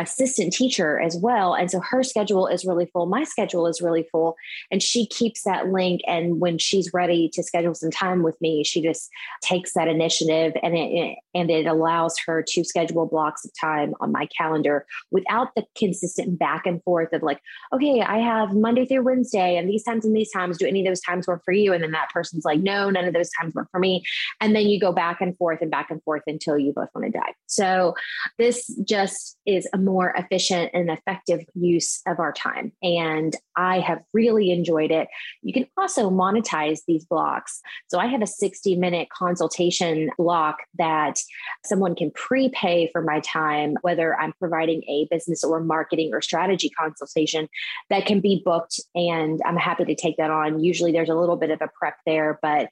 assistant 0.01 0.53
teacher 0.53 1.01
as 1.01 1.17
well. 1.17 1.55
And 1.55 1.71
so 1.71 1.81
her 1.81 2.03
schedule 2.03 2.47
is 2.47 2.65
really 2.65 2.87
full. 2.87 3.07
My 3.07 3.25
schedule 3.25 3.67
is 3.67 3.81
really 3.81 4.07
full. 4.11 4.37
And 4.71 4.83
she 4.83 5.07
keeps 5.07 5.43
that 5.43 5.69
link. 5.69 6.01
And 6.07 6.41
when 6.41 6.59
she's 6.59 6.93
ready 6.93 7.29
to 7.35 7.43
schedule 7.43 7.75
some 7.75 7.91
time 7.91 8.23
with 8.23 8.41
me, 8.41 8.65
she 8.65 8.81
just 8.81 9.11
takes 9.43 9.75
that 9.75 9.89
initiative 9.89 10.53
and 10.63 10.77
it, 10.77 11.19
and 11.35 11.51
it 11.51 11.67
allows 11.67 12.17
her 12.27 12.45
to 12.49 12.65
schedule 12.65 13.07
blocks 13.07 13.45
of 13.45 13.51
time 13.61 13.95
on 14.01 14.13
my 14.13 14.27
calendar 14.27 14.87
without 15.11 15.49
the 15.55 15.65
consistent 15.77 16.39
back 16.39 16.67
and 16.67 16.83
forth 16.83 17.13
of 17.13 17.23
like, 17.23 17.41
okay, 17.73 18.01
I 18.01 18.19
have 18.19 18.55
Monday 18.55 18.87
through 18.87 19.03
Wednesday 19.03 19.57
and 19.57 19.69
these 19.69 19.85
times 19.85 20.05
and 20.05 20.15
these 20.15 20.31
times. 20.31 20.59
Do 20.59 20.67
any 20.67 20.81
of 20.81 20.87
those 20.87 21.01
times 21.01 21.27
work 21.27 21.43
for 21.45 21.53
you? 21.53 21.73
And 21.73 21.83
then 21.83 21.93
that 21.93 22.11
person's 22.13 22.45
like, 22.45 22.61
no, 22.61 22.91
none 22.91 23.05
of 23.05 23.15
those 23.15 23.31
times 23.41 23.55
work 23.55 23.69
for 23.71 23.81
me. 23.81 24.05
And 24.41 24.55
then 24.55 24.67
you 24.67 24.81
go 24.81 24.93
back 24.93 25.21
and 25.21 25.37
forth 25.37 25.61
and 25.63 25.71
back 25.71 25.91
and 25.91 26.03
forth 26.03 26.23
until 26.27 26.59
you 26.59 26.73
both 26.73 26.89
want 26.95 27.07
to 27.07 27.19
die. 27.19 27.35
So 27.47 27.95
this 28.39 28.67
just 28.85 29.39
is 29.47 29.69
a 29.73 29.79
more 29.89 30.13
efficient 30.17 30.71
and 30.75 30.91
effective 30.91 31.41
use 31.55 32.03
of 32.07 32.21
our 32.21 32.33
time. 32.33 32.73
And 32.83 33.35
I 33.57 33.81
have 33.81 34.03
really 34.13 34.53
enjoyed 34.53 34.91
it. 34.91 35.09
You 35.43 35.55
can 35.55 35.67
also 35.79 36.11
monetize 36.11 36.81
these 36.87 37.07
blocks. 37.07 37.61
So 37.89 37.99
I 37.99 38.07
have 38.07 38.21
a 38.21 38.27
60 38.27 38.77
minute 38.77 39.09
consultation 39.11 40.11
block 40.19 40.59
that 40.79 41.19
someone 41.65 41.95
can 41.95 42.11
prepay 42.11 42.91
for 42.93 43.03
my 43.03 43.21
time, 43.21 43.77
whether 43.81 44.15
I'm 44.15 44.35
providing 44.39 44.83
a 44.85 45.09
business 45.11 45.43
or 45.43 45.61
marketing 45.61 46.11
or 46.13 46.21
strategy 46.21 46.69
consultation 46.69 47.49
that 47.89 48.05
can 48.05 48.21
be 48.21 48.43
booked. 48.45 48.81
And 48.95 49.41
I'm 49.47 49.57
happy 49.57 49.87
to 49.87 49.95
take 49.95 50.19
that 50.19 50.31
on. 50.31 50.61
Usually 50.61 50.93
there's 50.93 51.09
a 51.09 51.15
little 51.15 51.37
bit 51.37 51.51
of 51.51 51.63
a 51.63 51.69
prep 51.79 51.97
there, 52.05 52.39
but 52.43 52.69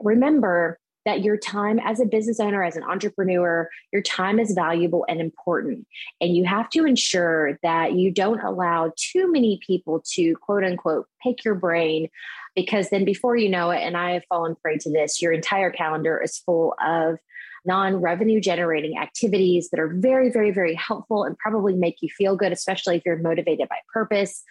remember, 0.00 0.78
that 1.08 1.24
your 1.24 1.38
time 1.38 1.80
as 1.82 2.00
a 2.00 2.04
business 2.04 2.38
owner, 2.38 2.62
as 2.62 2.76
an 2.76 2.82
entrepreneur, 2.82 3.66
your 3.94 4.02
time 4.02 4.38
is 4.38 4.52
valuable 4.52 5.06
and 5.08 5.22
important. 5.22 5.86
And 6.20 6.36
you 6.36 6.44
have 6.44 6.68
to 6.68 6.84
ensure 6.84 7.58
that 7.62 7.94
you 7.94 8.10
don't 8.10 8.44
allow 8.44 8.92
too 8.94 9.32
many 9.32 9.58
people 9.66 10.04
to 10.12 10.34
quote 10.34 10.64
unquote 10.64 11.06
pick 11.22 11.46
your 11.46 11.54
brain, 11.54 12.10
because 12.54 12.90
then 12.90 13.06
before 13.06 13.36
you 13.36 13.48
know 13.48 13.70
it, 13.70 13.80
and 13.80 13.96
I 13.96 14.12
have 14.12 14.24
fallen 14.28 14.54
prey 14.56 14.76
to 14.76 14.92
this, 14.92 15.22
your 15.22 15.32
entire 15.32 15.70
calendar 15.70 16.20
is 16.22 16.36
full 16.36 16.74
of 16.86 17.16
non 17.64 17.96
revenue 17.96 18.38
generating 18.38 18.98
activities 18.98 19.70
that 19.70 19.80
are 19.80 19.88
very, 19.88 20.30
very, 20.30 20.50
very 20.50 20.74
helpful 20.74 21.24
and 21.24 21.38
probably 21.38 21.72
make 21.72 22.02
you 22.02 22.10
feel 22.10 22.36
good, 22.36 22.52
especially 22.52 22.96
if 22.98 23.02
you're 23.06 23.16
motivated 23.16 23.66
by 23.70 23.78
purpose 23.94 24.44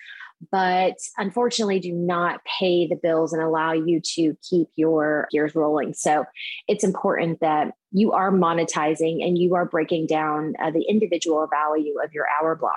but 0.51 0.96
unfortunately 1.17 1.79
do 1.79 1.91
not 1.94 2.41
pay 2.60 2.88
the 2.88 2.96
bills 2.96 3.34
and 3.34 3.41
allow 3.41 3.74
you 3.74 4.00
to 4.15 4.36
keep 4.48 4.67
your 4.75 5.27
gears 5.32 5.56
rolling. 5.56 5.94
So 5.94 6.25
it's 6.67 6.84
important 6.84 7.39
that 7.41 7.74
you 7.91 8.12
are 8.12 8.32
monetizing 8.32 9.25
and 9.25 9.38
you 9.38 9.56
are 9.56 9.65
breaking 9.65 10.08
down 10.08 10.53
uh, 10.62 10.72
the 10.72 10.86
individual 10.89 11.48
value 11.48 11.96
of 12.03 12.12
your 12.13 12.25
hour 12.39 12.56
block. 12.56 12.74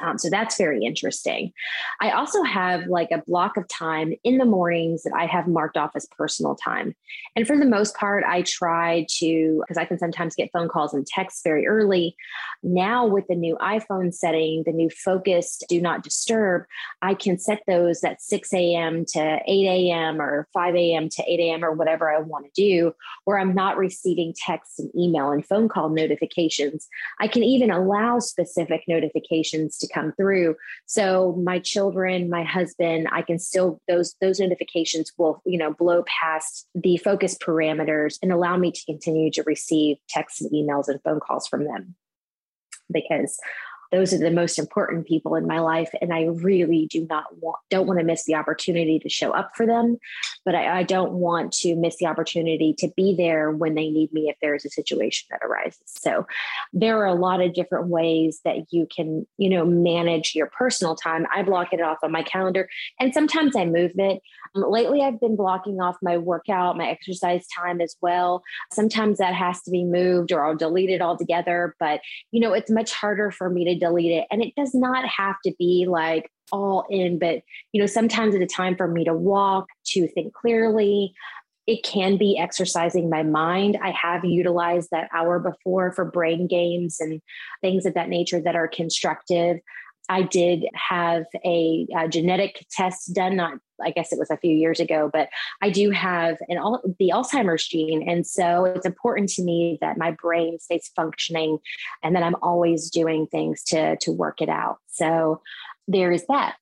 Um, 0.00 0.18
so 0.18 0.28
that's 0.30 0.56
very 0.56 0.84
interesting. 0.84 1.52
I 2.00 2.10
also 2.10 2.42
have 2.42 2.86
like 2.86 3.10
a 3.10 3.22
block 3.26 3.56
of 3.56 3.66
time 3.68 4.12
in 4.24 4.38
the 4.38 4.44
mornings 4.44 5.02
that 5.04 5.12
I 5.14 5.26
have 5.26 5.46
marked 5.46 5.76
off 5.76 5.92
as 5.94 6.06
personal 6.16 6.54
time. 6.54 6.94
And 7.34 7.46
for 7.46 7.56
the 7.56 7.66
most 7.66 7.96
part, 7.96 8.24
I 8.26 8.42
try 8.42 9.06
to, 9.18 9.62
because 9.62 9.78
I 9.78 9.84
can 9.84 9.98
sometimes 9.98 10.34
get 10.34 10.50
phone 10.52 10.68
calls 10.68 10.94
and 10.94 11.06
texts 11.06 11.42
very 11.42 11.66
early. 11.66 12.16
Now, 12.62 13.06
with 13.06 13.26
the 13.28 13.34
new 13.34 13.56
iPhone 13.60 14.12
setting, 14.12 14.62
the 14.66 14.72
new 14.72 14.90
focused 14.90 15.64
do 15.68 15.80
not 15.80 16.02
disturb, 16.02 16.64
I 17.02 17.14
can 17.14 17.38
set 17.38 17.62
those 17.66 18.02
at 18.04 18.22
6 18.22 18.52
a.m. 18.52 19.04
to 19.06 19.20
8 19.20 19.40
a.m. 19.46 20.20
or 20.20 20.48
5 20.52 20.74
a.m. 20.74 21.08
to 21.08 21.22
8 21.26 21.40
a.m. 21.40 21.64
or 21.64 21.72
whatever 21.72 22.10
I 22.10 22.20
want 22.20 22.46
to 22.46 22.50
do, 22.54 22.92
where 23.24 23.38
I'm 23.38 23.54
not 23.54 23.76
receiving 23.76 24.34
texts 24.36 24.78
and 24.78 24.90
email 24.96 25.30
and 25.30 25.46
phone 25.46 25.68
call 25.68 25.88
notifications. 25.88 26.88
I 27.20 27.28
can 27.28 27.42
even 27.42 27.70
allow 27.70 28.18
specific 28.18 28.84
notifications 28.88 29.78
to 29.78 29.85
to 29.86 29.92
come 29.92 30.12
through. 30.12 30.56
So 30.86 31.40
my 31.42 31.58
children, 31.58 32.30
my 32.30 32.44
husband, 32.44 33.08
I 33.12 33.22
can 33.22 33.38
still 33.38 33.80
those 33.88 34.14
those 34.20 34.40
notifications 34.40 35.12
will, 35.16 35.42
you 35.44 35.58
know, 35.58 35.72
blow 35.72 36.04
past 36.06 36.66
the 36.74 36.96
focus 36.98 37.36
parameters 37.38 38.18
and 38.22 38.32
allow 38.32 38.56
me 38.56 38.72
to 38.72 38.84
continue 38.84 39.30
to 39.32 39.42
receive 39.44 39.96
texts 40.08 40.40
and 40.40 40.50
emails 40.52 40.88
and 40.88 41.00
phone 41.02 41.20
calls 41.20 41.46
from 41.46 41.64
them. 41.64 41.94
Because 42.90 43.38
those 43.92 44.12
are 44.12 44.18
the 44.18 44.30
most 44.30 44.58
important 44.58 45.06
people 45.06 45.34
in 45.34 45.46
my 45.46 45.60
life 45.60 45.90
and 46.00 46.12
i 46.12 46.24
really 46.24 46.86
do 46.90 47.06
not 47.08 47.24
want 47.40 47.58
don't 47.70 47.86
want 47.86 47.98
to 47.98 48.04
miss 48.04 48.24
the 48.24 48.34
opportunity 48.34 48.98
to 48.98 49.08
show 49.08 49.32
up 49.32 49.50
for 49.54 49.66
them 49.66 49.98
but 50.46 50.54
I, 50.54 50.78
I, 50.78 50.82
don't 50.84 51.14
want 51.14 51.52
to 51.54 51.74
miss 51.74 51.96
the 51.96 52.06
opportunity 52.06 52.72
to 52.78 52.88
be 52.96 53.14
there 53.16 53.50
when 53.50 53.74
they 53.74 53.90
need 53.90 54.12
me 54.12 54.28
if 54.28 54.36
there's 54.40 54.64
a 54.64 54.70
situation 54.70 55.26
that 55.30 55.44
arises. 55.44 55.82
So 55.86 56.26
there 56.72 56.98
are 56.98 57.06
a 57.06 57.14
lot 57.14 57.40
of 57.42 57.52
different 57.52 57.88
ways 57.88 58.40
that 58.44 58.58
you 58.70 58.86
can 58.94 59.26
you 59.36 59.50
know 59.50 59.66
manage 59.66 60.34
your 60.34 60.46
personal 60.46 60.94
time. 60.94 61.26
I 61.34 61.42
block 61.42 61.72
it 61.72 61.80
off 61.80 61.98
on 62.02 62.12
my 62.12 62.22
calendar 62.22 62.68
and 63.00 63.12
sometimes 63.12 63.56
i 63.56 63.64
move 63.64 63.92
it. 63.96 64.22
Um, 64.54 64.70
lately 64.70 65.02
i've 65.02 65.20
been 65.20 65.34
blocking 65.34 65.80
off 65.80 65.96
my 66.00 66.16
workout 66.16 66.76
my 66.76 66.88
exercise 66.88 67.46
time 67.48 67.80
as 67.80 67.96
well. 68.00 68.42
Sometimes 68.72 69.18
that 69.18 69.34
has 69.34 69.60
to 69.62 69.72
be 69.72 69.84
moved 69.84 70.30
or 70.30 70.44
i'll 70.44 70.54
delete 70.54 70.90
it 70.90 71.02
altogether 71.02 71.74
but 71.80 72.00
you 72.30 72.40
know 72.40 72.52
it's 72.52 72.70
much 72.70 72.92
harder 72.92 73.32
for 73.32 73.50
me 73.50 73.64
to 73.64 73.75
delete 73.76 74.12
it. 74.12 74.26
And 74.30 74.42
it 74.42 74.54
does 74.56 74.74
not 74.74 75.06
have 75.08 75.36
to 75.44 75.54
be 75.58 75.86
like 75.88 76.30
all 76.52 76.84
in, 76.90 77.18
but 77.18 77.42
you 77.72 77.80
know, 77.80 77.86
sometimes 77.86 78.34
it's 78.34 78.52
a 78.52 78.56
time 78.56 78.76
for 78.76 78.88
me 78.88 79.04
to 79.04 79.14
walk, 79.14 79.66
to 79.86 80.08
think 80.08 80.32
clearly. 80.34 81.14
It 81.66 81.82
can 81.82 82.16
be 82.16 82.38
exercising 82.38 83.10
my 83.10 83.24
mind. 83.24 83.76
I 83.82 83.90
have 83.90 84.24
utilized 84.24 84.90
that 84.92 85.08
hour 85.12 85.40
before 85.40 85.92
for 85.92 86.04
brain 86.04 86.46
games 86.46 86.98
and 87.00 87.20
things 87.60 87.86
of 87.86 87.94
that 87.94 88.08
nature 88.08 88.40
that 88.40 88.54
are 88.54 88.68
constructive. 88.68 89.58
I 90.08 90.22
did 90.22 90.66
have 90.74 91.24
a, 91.44 91.86
a, 91.96 92.08
genetic 92.08 92.66
test 92.70 93.12
done, 93.14 93.36
not 93.36 93.54
I 93.82 93.90
guess 93.90 94.12
it 94.12 94.18
was 94.18 94.30
a 94.30 94.36
few 94.36 94.54
years 94.54 94.80
ago, 94.80 95.10
but 95.12 95.28
I 95.60 95.70
do 95.70 95.90
have 95.90 96.38
an 96.48 96.58
all 96.58 96.82
the 96.98 97.10
Alzheimer's 97.12 97.66
gene, 97.66 98.08
and 98.08 98.26
so 98.26 98.64
it's 98.64 98.86
important 98.86 99.28
to 99.30 99.42
me 99.42 99.78
that 99.80 99.98
my 99.98 100.12
brain 100.12 100.58
stays 100.58 100.90
functioning, 100.96 101.58
and 102.02 102.16
that 102.16 102.22
I'm 102.22 102.36
always 102.42 102.90
doing 102.90 103.26
things 103.26 103.62
to 103.64 103.96
to 103.96 104.12
work 104.12 104.40
it 104.40 104.48
out. 104.48 104.78
So 104.88 105.42
there 105.88 106.12
is 106.12 106.26
that. 106.28 106.56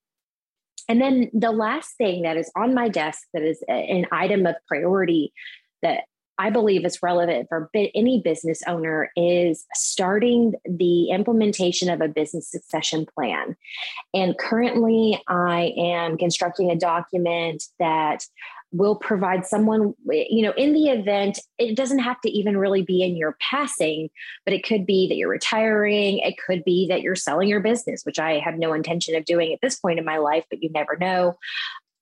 And 0.89 1.01
then 1.01 1.31
the 1.33 1.53
last 1.53 1.97
thing 1.97 2.23
that 2.23 2.37
is 2.37 2.51
on 2.57 2.75
my 2.75 2.89
desk 2.89 3.23
that 3.33 3.43
is 3.43 3.63
an 3.69 4.07
item 4.13 4.45
of 4.47 4.57
priority 4.69 5.33
that 5.83 6.05
I 6.39 6.51
believe 6.51 6.85
is 6.85 7.03
relevant 7.03 7.49
for 7.49 7.71
any 7.75 8.21
business 8.23 8.61
owner 8.67 9.11
is 9.17 9.65
starting 9.75 10.55
the 10.65 11.11
implementation 11.11 11.89
of 11.91 12.01
a 12.01 12.09
business 12.09 12.51
succession 12.51 13.07
plan. 13.15 13.57
And 14.13 14.37
currently, 14.37 15.23
I 15.29 15.73
am 15.77 16.19
constructing 16.19 16.71
a 16.71 16.77
document 16.77 17.65
that 17.79 18.25
will 18.73 18.97
provide 18.97 19.47
someone, 19.47 19.95
you 20.11 20.43
know, 20.43 20.53
in 20.57 20.73
the 20.73 20.89
event, 20.89 21.39
it 21.59 21.77
doesn't 21.77 22.01
have 22.01 22.21
to 22.23 22.29
even 22.29 22.57
really 22.57 22.83
be 22.83 23.05
in 23.05 23.17
your 23.17 23.37
passing, 23.41 24.11
but 24.45 24.53
it 24.53 24.65
could 24.65 24.85
be 24.85 25.07
that 25.07 25.15
you're 25.15 25.29
retiring. 25.29 26.19
It 26.19 26.35
could 26.45 26.65
be 26.65 26.89
that 26.89 27.01
you're 27.01 27.15
selling 27.15 27.49
your 27.49 27.61
business, 27.61 28.03
which 28.03 28.19
I 28.19 28.41
have 28.41 28.59
no 28.59 28.73
intention 28.73 29.15
of 29.15 29.25
doing 29.25 29.53
at 29.53 29.61
this 29.63 29.77
point 29.77 30.01
in 30.01 30.05
my 30.05 30.17
life, 30.17 30.45
but 30.51 30.61
you 30.61 30.71
never 30.73 30.97
know 30.97 31.39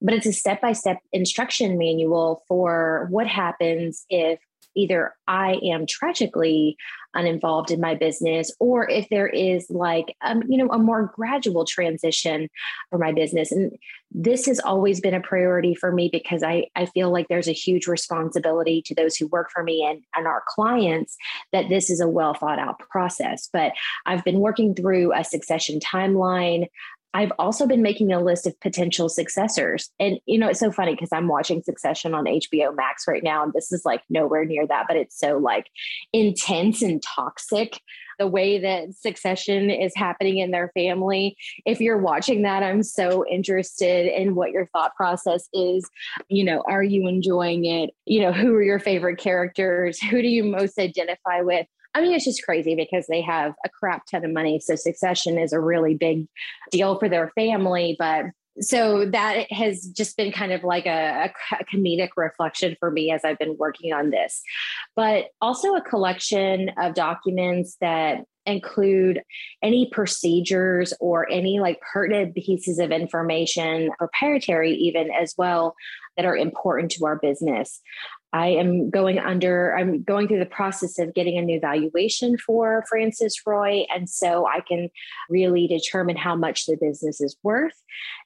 but 0.02 0.14
it's 0.14 0.26
a 0.26 0.32
step 0.32 0.60
by 0.60 0.72
step 0.72 0.98
instruction 1.12 1.78
manual 1.78 2.44
for 2.48 3.06
what 3.10 3.26
happens 3.26 4.04
if 4.10 4.40
either 4.74 5.14
I 5.28 5.58
am 5.62 5.86
tragically 5.86 6.76
uninvolved 7.14 7.70
in 7.70 7.78
my 7.78 7.94
business 7.94 8.50
or 8.58 8.88
if 8.88 9.06
there 9.10 9.26
is 9.26 9.66
like 9.68 10.16
um, 10.22 10.42
you 10.48 10.56
know 10.56 10.72
a 10.72 10.78
more 10.78 11.12
gradual 11.14 11.66
transition 11.66 12.48
for 12.88 12.98
my 12.98 13.12
business. 13.12 13.52
And 13.52 13.72
this 14.10 14.46
has 14.46 14.60
always 14.60 15.00
been 15.00 15.14
a 15.14 15.20
priority 15.20 15.74
for 15.74 15.92
me 15.92 16.08
because 16.10 16.42
I, 16.42 16.66
I 16.74 16.86
feel 16.86 17.10
like 17.10 17.28
there's 17.28 17.48
a 17.48 17.52
huge 17.52 17.86
responsibility 17.86 18.82
to 18.86 18.94
those 18.94 19.16
who 19.16 19.26
work 19.26 19.50
for 19.52 19.62
me 19.62 19.84
and, 19.84 20.02
and 20.14 20.26
our 20.26 20.42
clients 20.48 21.16
that 21.52 21.68
this 21.68 21.90
is 21.90 22.00
a 22.00 22.08
well 22.08 22.34
thought 22.34 22.58
out 22.58 22.78
process. 22.78 23.48
But 23.52 23.72
i've 24.06 24.24
been 24.24 24.40
working 24.40 24.74
through 24.74 25.12
a 25.14 25.24
succession 25.24 25.80
timeline 25.80 26.66
I've 27.14 27.32
also 27.38 27.66
been 27.66 27.82
making 27.82 28.12
a 28.12 28.20
list 28.20 28.46
of 28.46 28.58
potential 28.60 29.08
successors. 29.08 29.90
And, 30.00 30.18
you 30.26 30.38
know, 30.38 30.48
it's 30.48 30.60
so 30.60 30.72
funny 30.72 30.94
because 30.94 31.10
I'm 31.12 31.28
watching 31.28 31.62
Succession 31.62 32.14
on 32.14 32.24
HBO 32.24 32.74
Max 32.74 33.04
right 33.06 33.22
now. 33.22 33.42
And 33.42 33.52
this 33.52 33.70
is 33.70 33.82
like 33.84 34.02
nowhere 34.08 34.44
near 34.44 34.66
that, 34.66 34.86
but 34.88 34.96
it's 34.96 35.18
so 35.18 35.38
like 35.38 35.66
intense 36.12 36.82
and 36.82 37.02
toxic 37.02 37.80
the 38.18 38.26
way 38.26 38.58
that 38.58 38.94
succession 38.94 39.70
is 39.70 39.92
happening 39.96 40.38
in 40.38 40.50
their 40.50 40.70
family. 40.74 41.36
If 41.66 41.80
you're 41.80 41.98
watching 41.98 42.42
that, 42.42 42.62
I'm 42.62 42.82
so 42.82 43.24
interested 43.28 44.06
in 44.06 44.34
what 44.34 44.50
your 44.50 44.66
thought 44.66 44.94
process 44.94 45.48
is. 45.52 45.88
You 46.28 46.44
know, 46.44 46.62
are 46.68 46.82
you 46.82 47.08
enjoying 47.08 47.64
it? 47.64 47.90
You 48.06 48.22
know, 48.22 48.32
who 48.32 48.54
are 48.54 48.62
your 48.62 48.78
favorite 48.78 49.18
characters? 49.18 50.00
Who 50.00 50.22
do 50.22 50.28
you 50.28 50.44
most 50.44 50.78
identify 50.78 51.40
with? 51.40 51.66
I 51.94 52.00
mean, 52.00 52.12
it's 52.12 52.24
just 52.24 52.44
crazy 52.44 52.74
because 52.74 53.06
they 53.06 53.20
have 53.22 53.54
a 53.64 53.68
crap 53.68 54.06
ton 54.06 54.24
of 54.24 54.32
money. 54.32 54.60
So 54.60 54.76
succession 54.76 55.38
is 55.38 55.52
a 55.52 55.60
really 55.60 55.94
big 55.94 56.26
deal 56.70 56.98
for 56.98 57.08
their 57.08 57.30
family. 57.34 57.96
But 57.98 58.26
so 58.60 59.06
that 59.06 59.50
has 59.50 59.86
just 59.86 60.16
been 60.16 60.30
kind 60.30 60.52
of 60.52 60.62
like 60.62 60.86
a, 60.86 61.32
a, 61.52 61.64
comedic 61.64 62.10
reflection 62.16 62.76
for 62.78 62.90
me 62.90 63.10
as 63.10 63.24
I've 63.24 63.38
been 63.38 63.56
working 63.58 63.92
on 63.92 64.10
this, 64.10 64.42
but 64.94 65.26
also 65.40 65.74
a 65.74 65.80
collection 65.80 66.70
of 66.78 66.94
documents 66.94 67.76
that 67.80 68.24
include 68.44 69.22
any 69.62 69.88
procedures 69.90 70.92
or 71.00 71.30
any 71.30 71.60
like 71.60 71.80
pertinent 71.92 72.34
pieces 72.34 72.78
of 72.78 72.90
information, 72.90 73.90
proprietary 73.98 74.72
even 74.72 75.10
as 75.10 75.34
well, 75.38 75.74
that 76.16 76.26
are 76.26 76.36
important 76.36 76.90
to 76.92 77.06
our 77.06 77.16
business. 77.16 77.80
I 78.32 78.48
am 78.48 78.88
going 78.90 79.18
under, 79.18 79.76
I'm 79.76 80.02
going 80.02 80.26
through 80.26 80.38
the 80.38 80.46
process 80.46 80.98
of 80.98 81.14
getting 81.14 81.36
a 81.36 81.42
new 81.42 81.60
valuation 81.60 82.38
for 82.38 82.84
Francis 82.88 83.36
Roy. 83.46 83.84
And 83.94 84.08
so 84.08 84.46
I 84.46 84.60
can 84.60 84.88
really 85.28 85.66
determine 85.66 86.16
how 86.16 86.34
much 86.34 86.66
the 86.66 86.76
business 86.80 87.20
is 87.20 87.36
worth. 87.42 87.76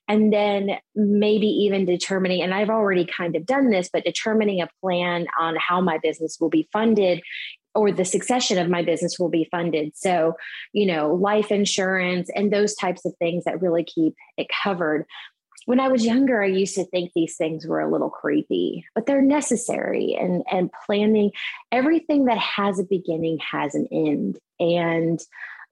And 0.08 0.32
then 0.32 0.78
maybe 0.94 1.48
even 1.48 1.84
determining, 1.84 2.42
and 2.42 2.54
I've 2.54 2.70
already 2.70 3.04
kind 3.04 3.34
of 3.34 3.46
done 3.46 3.70
this, 3.70 3.90
but 3.92 4.04
determining 4.04 4.60
a 4.60 4.68
plan 4.80 5.26
on 5.40 5.56
how 5.56 5.80
my 5.80 5.98
business 5.98 6.38
will 6.40 6.50
be 6.50 6.68
funded 6.72 7.20
or 7.74 7.92
the 7.92 8.04
succession 8.04 8.58
of 8.58 8.70
my 8.70 8.82
business 8.82 9.18
will 9.18 9.28
be 9.28 9.48
funded. 9.50 9.92
So, 9.94 10.34
you 10.72 10.86
know, 10.86 11.14
life 11.14 11.52
insurance 11.52 12.30
and 12.34 12.52
those 12.52 12.74
types 12.74 13.04
of 13.04 13.14
things 13.18 13.44
that 13.44 13.60
really 13.60 13.84
keep 13.84 14.14
it 14.38 14.46
covered 14.62 15.04
when 15.66 15.80
I 15.80 15.88
was 15.88 16.06
younger, 16.06 16.42
I 16.42 16.46
used 16.46 16.76
to 16.76 16.84
think 16.84 17.10
these 17.14 17.36
things 17.36 17.66
were 17.66 17.80
a 17.80 17.90
little 17.90 18.08
creepy, 18.08 18.86
but 18.94 19.06
they're 19.06 19.20
necessary. 19.20 20.16
And 20.18 20.42
and 20.50 20.70
planning 20.86 21.32
everything 21.70 22.24
that 22.26 22.38
has 22.38 22.78
a 22.78 22.84
beginning 22.84 23.38
has 23.38 23.74
an 23.74 23.86
end, 23.92 24.38
and 24.58 25.20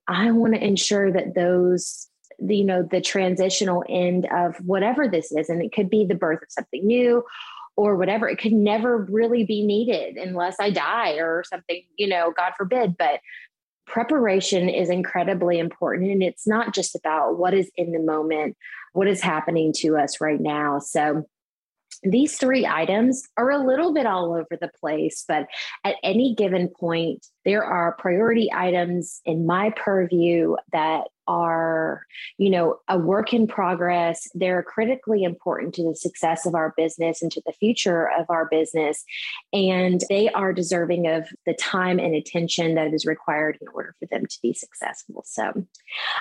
I 0.07 0.33
want 0.33 0.55
to 0.55 0.65
ensure 0.65 1.11
that 1.13 1.35
those 1.35 2.09
you 2.41 2.65
know 2.65 2.83
the 2.83 3.01
transitional 3.01 3.85
end 3.89 4.27
of 4.35 4.57
whatever 4.57 5.09
this 5.09 5.31
is, 5.33 5.49
and 5.49 5.63
it 5.63 5.73
could 5.73 5.89
be 5.89 6.05
the 6.05 6.17
birth 6.17 6.43
of 6.43 6.49
something 6.51 6.85
new 6.87 7.25
or 7.77 7.97
whatever 7.97 8.29
it 8.29 8.39
could 8.39 8.53
never 8.53 8.99
really 9.11 9.45
be 9.45 9.67
needed 9.67 10.17
unless 10.17 10.55
i 10.61 10.71
die 10.71 11.15
or 11.15 11.43
something 11.45 11.83
you 11.97 12.07
know 12.07 12.33
god 12.37 12.53
forbid 12.57 12.97
but 12.97 13.19
preparation 13.87 14.69
is 14.69 14.88
incredibly 14.91 15.59
important 15.59 16.11
and 16.11 16.23
it's 16.23 16.47
not 16.47 16.75
just 16.75 16.95
about 16.95 17.38
what 17.38 17.55
is 17.55 17.71
in 17.76 17.93
the 17.93 18.00
moment 18.00 18.57
what 18.93 19.09
is 19.09 19.21
happening 19.21 19.73
to 19.76 19.97
us 19.97 20.21
right 20.21 20.41
now. 20.41 20.79
So 20.79 21.25
these 22.03 22.37
three 22.37 22.67
items 22.67 23.26
are 23.37 23.50
a 23.50 23.64
little 23.64 23.93
bit 23.93 24.07
all 24.07 24.35
over 24.35 24.59
the 24.61 24.71
place, 24.81 25.25
but 25.26 25.47
at 25.85 25.97
any 26.03 26.35
given 26.35 26.69
point, 26.69 27.26
there 27.45 27.64
are 27.64 27.97
priority 27.99 28.50
items 28.53 29.21
in 29.25 29.47
my 29.47 29.71
purview 29.71 30.57
that 30.73 31.09
are, 31.26 32.07
you 32.38 32.50
know, 32.50 32.78
a 32.88 32.99
work 32.99 33.33
in 33.33 33.47
progress. 33.47 34.28
They're 34.35 34.62
critically 34.62 35.23
important 35.23 35.75
to 35.75 35.83
the 35.83 35.95
success 35.95 36.47
of 36.47 36.54
our 36.54 36.75
business 36.76 37.23
and 37.23 37.31
to 37.33 37.43
the 37.47 37.52
future 37.52 38.11
of 38.19 38.26
our 38.28 38.47
business. 38.50 39.04
And 39.52 40.02
they 40.09 40.28
are 40.31 40.52
deserving 40.52 41.07
of 41.07 41.26
the 41.47 41.54
time 41.54 41.99
and 41.99 42.14
attention 42.14 42.75
that 42.75 42.93
is 42.93 43.07
required 43.07 43.59
in 43.61 43.69
order 43.69 43.95
for 43.99 44.07
them 44.07 44.26
to 44.26 44.38
be 44.43 44.52
successful. 44.52 45.23
So 45.26 45.66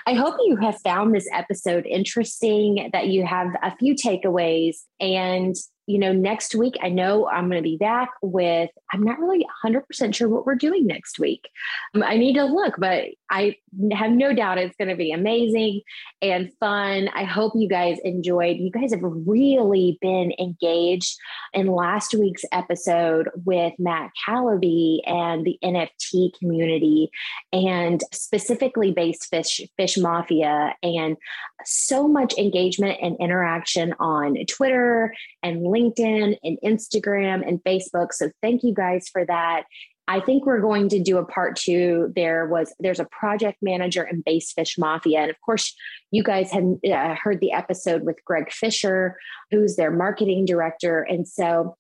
I 0.06 0.14
hope 0.14 0.36
you 0.46 0.56
have 0.58 0.80
found 0.82 1.14
this 1.14 1.28
episode 1.32 1.86
interesting, 1.86 2.90
that 2.94 3.08
you 3.08 3.26
have 3.26 3.56
a 3.62 3.76
few 3.78 3.96
takeaways 3.96 4.78
and 5.00 5.56
you 5.86 6.00
know, 6.00 6.14
next 6.14 6.56
week, 6.56 6.76
I 6.82 6.90
know 6.90 7.28
I'm 7.28 7.50
going 7.50 7.62
to 7.62 7.70
be 7.70 7.78
back 7.78 8.10
with, 8.22 8.70
I'm 8.94 9.04
not 9.04 9.20
really 9.20 9.46
100% 9.66 10.16
sure 10.16 10.30
what 10.30 10.46
we're 10.46 10.56
doing 10.56 10.88
next 10.88 11.20
week. 11.20 11.50
Um, 11.94 12.04
I 12.04 12.16
need 12.16 12.36
to 12.36 12.46
look, 12.46 12.76
but 12.78 13.06
I 13.30 13.58
have 13.92 14.12
no 14.12 14.34
doubt 14.34 14.60
it's 14.60 14.78
going 14.78 14.90
to 14.90 14.96
be 14.96 15.12
amazing 15.12 15.82
and 16.22 16.52
fun. 16.60 17.10
I 17.14 17.26
hope 17.26 17.54
you 17.56 17.68
guys 17.68 17.98
enjoyed. 18.04 18.58
You 18.58 18.72
guys 18.72 18.92
have 18.92 19.02
really 19.04 19.98
been 20.00 20.32
engaged 20.40 21.18
in 21.54 21.68
last 21.68 22.14
week's 22.14 22.46
episode 22.52 23.30
with 23.46 23.74
Matt 23.78 24.12
Calaby 24.26 25.02
and 25.06 25.44
the 25.44 25.58
NFT 25.64 26.38
community 26.40 27.10
and 27.52 28.02
specifically 28.14 28.92
based 28.92 29.30
fish, 29.30 29.60
fish 29.76 29.98
mafia 29.98 30.76
and 30.82 31.18
so 31.66 32.08
much 32.08 32.34
engagement 32.38 32.98
and 33.02 33.16
interaction 33.20 33.94
on 34.00 34.36
Twitter 34.48 35.14
and 35.42 35.62
LinkedIn 35.62 36.38
and 36.44 36.58
Instagram 36.64 37.48
and 37.48 37.64
Facebook. 37.64 38.14
So 38.14 38.32
thank 38.42 38.64
you 38.64 38.74
guys 38.74 39.10
for 39.12 39.26
that. 39.26 39.64
I 40.08 40.20
think 40.20 40.46
we're 40.46 40.60
going 40.60 40.90
to 40.90 41.02
do 41.02 41.18
a 41.18 41.26
part 41.26 41.56
two. 41.56 42.12
There 42.16 42.46
was 42.48 42.74
there's 42.80 43.00
a 43.00 43.06
project 43.06 43.60
manager 43.62 44.04
in 44.04 44.22
Based 44.26 44.54
Fish 44.54 44.78
Mafia, 44.78 45.22
and 45.22 45.30
of 45.30 45.40
course, 45.46 45.74
you 46.12 46.24
guys 46.24 46.52
had 46.52 46.78
uh, 46.92 47.16
heard 47.16 47.40
the 47.40 47.54
episode 47.54 48.04
with 48.04 48.24
Greg 48.26 48.52
Fisher, 48.52 49.18
who's 49.50 49.78
their 49.78 49.92
marketing 49.92 50.44
director, 50.44 51.04
and 51.04 51.26
so 51.26 51.78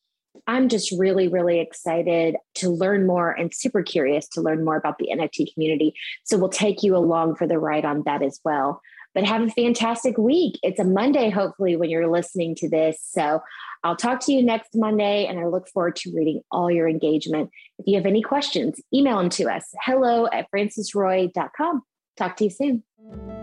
I'm 0.48 0.68
just 0.68 0.92
really, 0.98 1.28
really 1.28 1.60
excited 1.60 2.36
to 2.56 2.70
learn 2.70 3.06
more 3.06 3.32
and 3.32 3.54
super 3.54 3.84
curious 3.84 4.28
to 4.30 4.42
learn 4.42 4.66
more 4.66 4.75
about 4.75 4.98
the 4.98 5.10
NFT 5.13 5.54
community. 5.54 5.94
So 6.24 6.38
we'll 6.38 6.50
take 6.50 6.82
you 6.84 6.96
along 6.96 7.36
for 7.36 7.48
the 7.48 7.60
ride 7.60 7.86
on 7.86 8.04
that 8.06 8.24
as 8.24 8.40
well. 8.44 8.82
But 9.13 9.25
have 9.25 9.41
a 9.41 9.50
fantastic 9.50 10.17
week. 10.17 10.60
It's 10.63 10.79
a 10.79 10.84
Monday, 10.84 11.29
hopefully, 11.29 11.75
when 11.75 11.89
you're 11.89 12.12
listening 12.12 12.55
to 12.55 12.70
this. 12.70 13.00
So 13.01 13.41
I'll 13.84 13.96
talk 13.96 14.20
to 14.22 14.34
you 14.34 14.43
next 14.43 14.75
Monday, 14.75 15.25
and 15.25 15.39
I 15.39 15.46
look 15.46 15.67
forward 15.67 15.96
to 15.98 16.12
reading 16.15 16.41
all 16.51 16.72
your 16.72 16.88
engagement. 16.88 17.50
If 17.79 17.88
you 17.88 17.96
have 17.96 18.05
any 18.05 18.22
questions, 18.22 18.79
email 18.93 19.17
them 19.17 19.29
to 19.32 19.46
us 19.46 19.65
hello 19.84 20.27
at 20.32 20.48
francisroy.com. 20.51 21.84
Talk 22.17 22.38
to 22.38 22.43
you 22.46 22.50
soon. 22.50 23.43